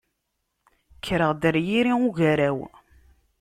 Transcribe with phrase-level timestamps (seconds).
[0.97, 2.57] Kkreɣ-d ɣer yiri ugaraw.